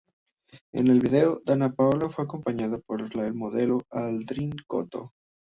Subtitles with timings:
[0.71, 5.11] En el video, Danna Paola fue acompañada por el modelo Aldrin Coto.